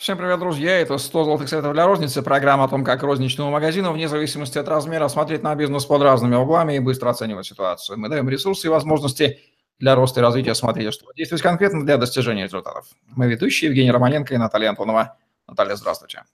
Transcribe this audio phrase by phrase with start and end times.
[0.00, 0.78] Всем привет, друзья!
[0.78, 4.66] Это 100 золотых советов для розницы, программа о том, как розничному магазину, вне зависимости от
[4.66, 7.98] размера, смотреть на бизнес под разными углами и быстро оценивать ситуацию.
[7.98, 9.40] Мы даем ресурсы и возможности
[9.78, 10.54] для роста и развития.
[10.54, 12.86] Смотрите, что действовать конкретно для достижения результатов.
[13.08, 15.18] Мы ведущие Евгений Романенко и Наталья Антонова.
[15.46, 16.24] Наталья, здравствуйте.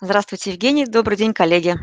[0.00, 0.84] Здравствуйте, Евгений.
[0.84, 1.76] Добрый день, коллеги.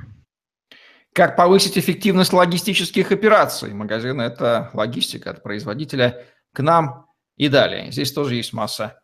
[1.14, 3.74] Как повысить эффективность логистических операций?
[3.74, 7.94] Магазин– это логистика от производителя к нам и далее.
[7.94, 9.00] Здесь тоже есть масса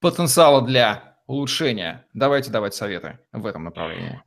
[0.00, 2.06] потенциала для улучшения.
[2.14, 4.22] Давайте давать советы в этом направлении.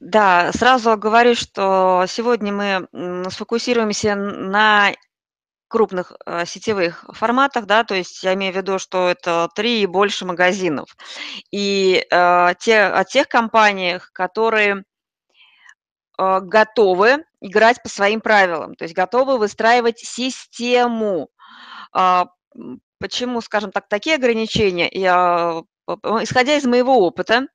[0.00, 4.92] Да, сразу говорю, что сегодня мы сфокусируемся на
[5.68, 9.86] крупных э, сетевых форматах, да, то есть я имею в виду, что это три и
[9.86, 10.96] больше магазинов.
[11.50, 14.84] И э, те, о тех компаниях, которые
[16.18, 21.28] э, готовы играть по своим правилам, то есть готовы выстраивать систему.
[21.94, 22.24] Э,
[23.00, 24.88] Почему, скажем так, такие ограничения?
[24.90, 27.46] Я, исходя из моего опыта,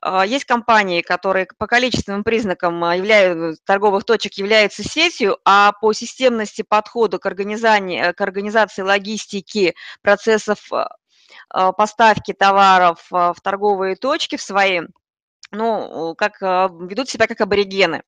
[0.00, 5.92] а, есть компании, которые по количественным признакам а, являются, торговых точек являются сетью, а по
[5.92, 10.70] системности подхода к организации, к организации логистики процессов
[11.50, 14.82] а, поставки товаров в торговые точки в свои,
[15.50, 18.02] ну, как ведут себя как аборигены.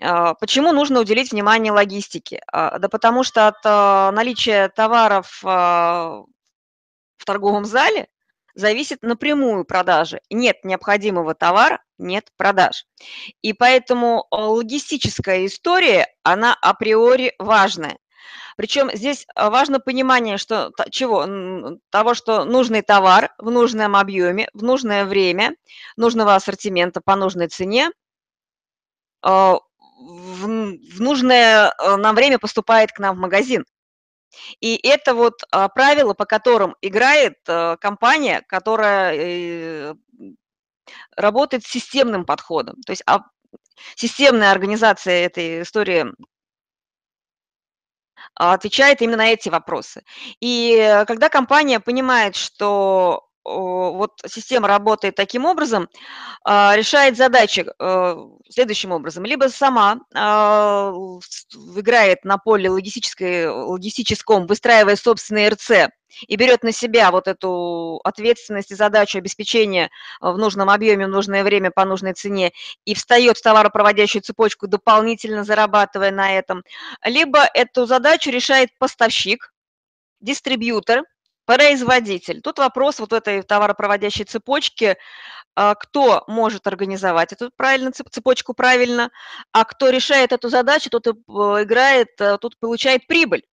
[0.00, 2.42] А, почему нужно уделить внимание логистике?
[2.52, 8.08] А, да потому что от а, наличия товаров в торговом зале
[8.54, 10.20] зависит напрямую продажи.
[10.30, 12.86] Нет необходимого товара, нет продаж.
[13.42, 17.98] И поэтому логистическая история, она априори важная.
[18.56, 21.78] Причем здесь важно понимание, что чего?
[21.90, 25.54] Того, что нужный товар в нужном объеме, в нужное время,
[25.96, 27.90] нужного ассортимента по нужной цене
[29.96, 33.64] в, в нужное э, нам время поступает к нам в магазин.
[34.60, 39.94] И это вот а, правила, по которым играет а, компания, которая э,
[41.16, 42.76] работает с системным подходом.
[42.82, 43.20] То есть а,
[43.94, 46.06] системная организация этой истории
[48.34, 50.02] отвечает именно на эти вопросы.
[50.40, 55.88] И когда компания понимает, что вот система работает таким образом,
[56.44, 58.16] а, решает задачи э,
[58.50, 59.24] следующим образом.
[59.24, 60.92] Либо сама а,
[61.76, 65.90] играет на поле логистической, логистическом, выстраивая собственный РЦ,
[66.26, 69.90] и берет на себя вот эту ответственность и задачу обеспечения
[70.20, 72.52] в нужном объеме, в нужное время, по нужной цене,
[72.84, 76.62] и встает в товаропроводящую цепочку, дополнительно зарабатывая на этом.
[77.04, 79.52] Либо эту задачу решает поставщик,
[80.20, 81.02] дистрибьютор–
[81.46, 82.40] Производитель.
[82.42, 84.96] Тут вопрос вот этой товаропроводящей цепочки,
[85.54, 89.10] а, кто может организовать эту правильно, цепочку правильно,
[89.52, 93.44] а кто решает эту задачу, тот и играет, э, тут получает прибыль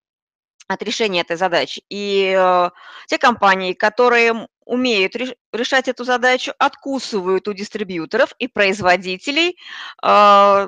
[0.67, 1.83] от решения этой задачи.
[1.89, 2.69] И э,
[3.07, 5.15] те компании, которые умеют
[5.53, 9.57] решать эту задачу, откусывают у дистрибьюторов и производителей
[10.03, 10.67] э,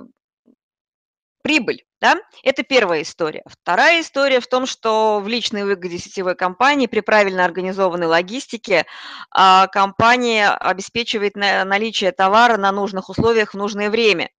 [1.41, 1.85] прибыль.
[2.05, 2.21] Да?
[2.43, 3.41] Это первая история.
[3.47, 8.85] Вторая история в том, что в личной выгоде сетевой компании при правильно организованной логистике
[9.31, 14.29] а, компания обеспечивает наличие товара на нужных условиях в нужное время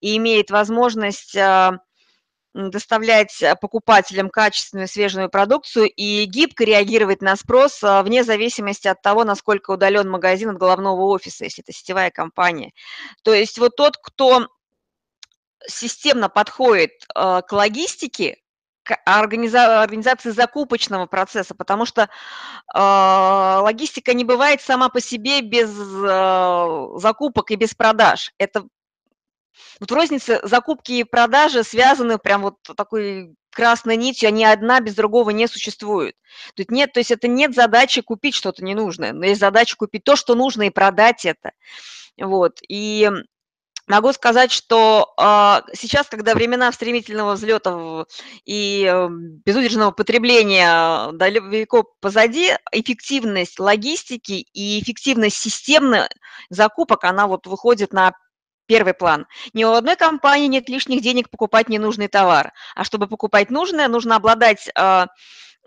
[0.00, 1.78] и имеет возможность а,
[2.52, 9.24] доставлять покупателям качественную свежую продукцию и гибко реагировать на спрос а, вне зависимости от того,
[9.24, 12.72] насколько удален магазин от головного офиса, если это сетевая компания.
[13.24, 14.48] То есть вот тот, кто
[15.66, 18.38] системно подходит э, к логистике,
[18.82, 22.08] к организа организации закупочного процесса, потому что э,
[22.78, 28.32] логистика не бывает сама по себе без э, закупок и без продаж.
[28.38, 28.64] Это
[29.80, 34.94] вот в рознице закупки и продажи связаны прям вот такой красной нитью, они одна без
[34.94, 36.16] другого не существуют.
[36.54, 40.16] Тут нет, то есть это нет задачи купить что-то ненужное, но есть задача купить то,
[40.16, 41.52] что нужно, и продать это.
[42.18, 42.58] Вот.
[42.66, 43.10] И
[43.88, 48.06] Могу сказать, что а, сейчас, когда времена стремительного взлета
[48.44, 49.08] и э,
[49.44, 56.08] безудержного потребления далеко позади, эффективность логистики и эффективность системных
[56.48, 58.12] закупок, она вот выходит на
[58.66, 59.26] первый план.
[59.52, 64.14] Ни у одной компании нет лишних денег покупать ненужный товар, а чтобы покупать нужное, нужно
[64.14, 65.08] обладать а,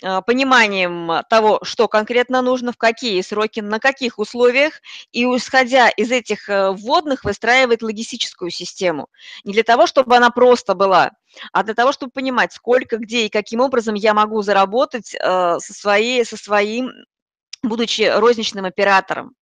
[0.02, 4.82] пониманием того, что конкретно нужно, в какие сроки, на каких условиях,
[5.12, 9.08] и исходя из этих э, вводных выстраивать логистическую систему.
[9.44, 11.12] Не для того, чтобы она просто была,
[11.52, 15.20] а для того, чтобы понимать, сколько, где и каким образом я могу заработать э,
[15.60, 16.92] со, своей, со своим,
[17.64, 19.34] будучи розничным оператором.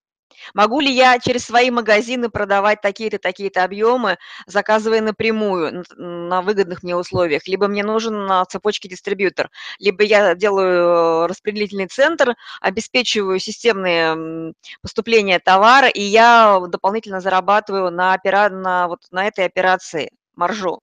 [0.54, 6.96] Могу ли я через свои магазины продавать такие-то, такие-то объемы, заказывая напрямую на выгодных мне
[6.96, 7.48] условиях?
[7.48, 9.50] Либо мне нужен на цепочке дистрибьютор,
[9.80, 18.50] либо я делаю распределительный центр, обеспечиваю системные поступления товара, и я дополнительно зарабатываю на, опера...
[18.50, 20.82] на, вот, на этой операции маржу.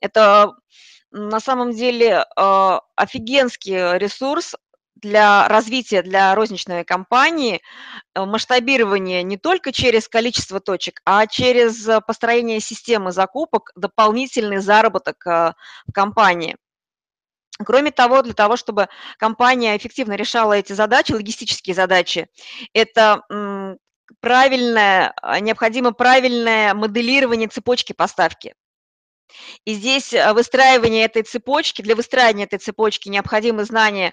[0.00, 0.52] Это
[1.10, 4.54] на самом деле э, офигенский ресурс
[5.04, 7.60] для развития, для розничной компании,
[8.14, 15.52] э, масштабирование не только через количество точек, а через построение системы закупок, дополнительный заработок э,
[15.86, 16.56] в компании.
[17.64, 22.26] Кроме того, для того, чтобы компания эффективно решала эти задачи, логистические задачи,
[22.72, 23.22] это
[24.20, 28.54] правильное, необходимо правильное моделирование цепочки поставки.
[29.64, 34.12] И здесь э, выстраивание этой цепочки, для выстраивания этой цепочки необходимо знание,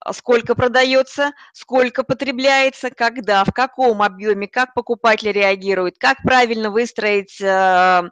[0.00, 7.40] а, сколько продается, сколько потребляется, когда, в каком объеме, как покупатель реагирует, как правильно выстроить
[7.40, 8.02] э,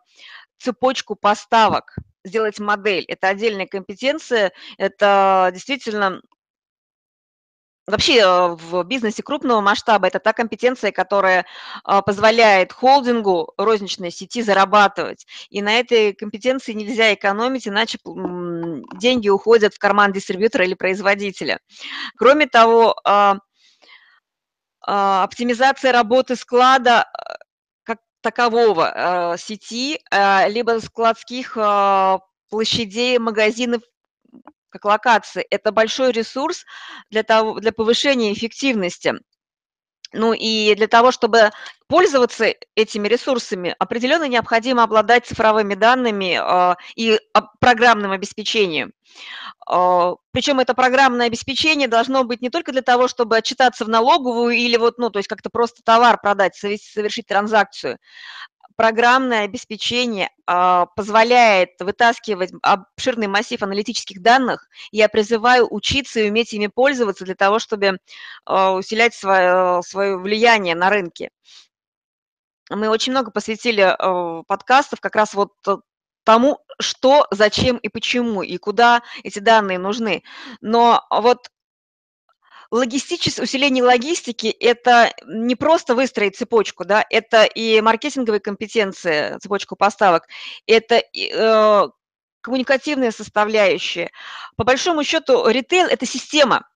[0.58, 3.04] цепочку поставок, сделать модель.
[3.04, 6.20] Это отдельная компетенция, это действительно
[7.90, 11.44] Вообще э, в бизнесе крупного масштаба это та компетенция, которая
[11.84, 15.26] а, позволяет холдингу розничной сети зарабатывать.
[15.50, 21.60] И на этой компетенции нельзя экономить, иначе деньги уходят в карман дистрибьютора или производителя.
[22.16, 23.38] Кроме того, а,
[24.86, 27.32] а, оптимизация работы склада э,
[27.82, 29.98] как такового сети,
[30.48, 31.56] либо складских
[32.50, 33.82] площадей магазинов
[34.70, 36.64] как локации, это большой ресурс
[37.10, 39.14] для, того, для повышения эффективности.
[40.12, 41.50] Ну и для того, чтобы
[41.86, 47.20] пользоваться этими ресурсами, определенно необходимо обладать цифровыми данными э, и
[47.60, 48.92] программным обеспечением.
[49.70, 54.56] Э, причем это программное обеспечение должно быть не только для того, чтобы отчитаться в налоговую
[54.56, 57.98] или вот, ну, то есть как-то просто товар продать, совершить транзакцию,
[58.80, 64.70] программное обеспечение а, позволяет вытаскивать обширный массив аналитических данных.
[64.90, 67.98] Я призываю учиться и уметь ими пользоваться для того, чтобы
[68.46, 71.28] а, усилять свое, свое влияние на рынке.
[72.70, 75.52] Мы очень много посвятили а, подкастов как раз вот
[76.24, 80.22] тому, что, зачем и почему, и куда эти данные нужны.
[80.62, 81.50] Но вот
[82.70, 90.26] логистическое, усиление логистики– это не просто выстроить цепочку, да, это и маркетинговые компетенции, цепочку поставок,
[90.66, 91.88] это э,
[92.40, 94.10] коммуникативная составляющая.
[94.56, 96.68] По большому счету, ритейл– это система.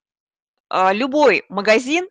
[0.69, 2.07] А, любой магазин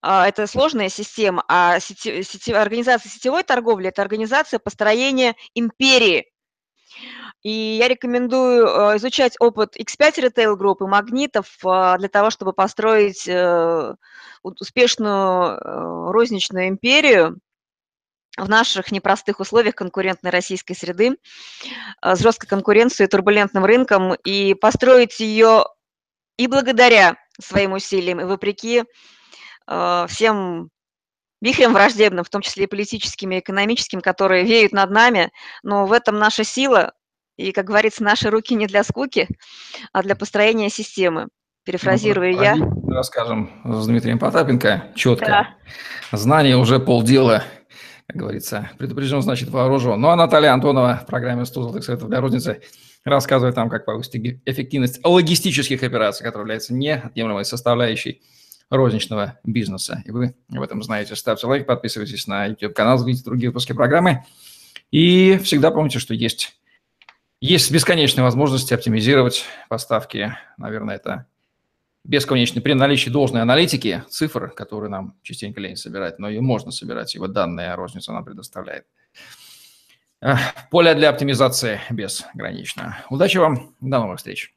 [0.00, 6.30] а, это сложная система, а сети, сети, организация сетевой торговли– это организация построения империи.
[7.42, 12.52] И я рекомендую э, изучать опыт X5 Retail Group и магнитов а, для того, чтобы
[12.52, 13.94] построить э,
[14.42, 17.38] успешную э, розничную империю
[18.36, 21.16] в наших непростых условиях конкурентной российской среды,
[22.00, 25.64] с жесткой конкуренцией турбулентным рынком, и построить ее
[26.36, 28.84] и благодаря своим усилиям, и вопреки
[29.66, 30.70] всем
[31.40, 35.32] вихрем враждебным, в том числе и политическим, и экономическим, которые веют над нами,
[35.64, 36.92] но в этом наша сила,
[37.38, 39.28] и, как говорится, наши руки не для скуки,
[39.92, 41.28] а для построения системы.
[41.64, 42.56] Перефразирую ну, я.
[42.88, 45.26] Расскажем с Дмитрием Потапенко четко.
[45.26, 46.18] Да.
[46.18, 47.44] Знание уже полдела,
[48.06, 48.70] как говорится.
[48.78, 50.00] Предупрежден, значит вооружен.
[50.00, 52.62] Ну а Наталья Антонова в программе «100 золотых советов для розницы»
[53.04, 58.22] рассказывает нам, как повысить эффективность логистических операций, которая является неотъемлемой составляющей
[58.70, 60.02] розничного бизнеса.
[60.06, 61.14] И вы об этом знаете.
[61.14, 64.24] Ставьте лайк, подписывайтесь на YouTube-канал, смотрите другие выпуски программы.
[64.90, 66.57] И всегда помните, что есть
[67.40, 70.36] есть бесконечные возможности оптимизировать поставки.
[70.56, 71.26] Наверное, это
[72.04, 72.60] бесконечно.
[72.60, 77.32] При наличии должной аналитики, цифр, которые нам частенько лень собирать, но и можно собирать, вот
[77.32, 78.86] данные розница нам предоставляет.
[80.70, 82.98] Поле для оптимизации безгранично.
[83.08, 84.52] Удачи вам, до новых встреч.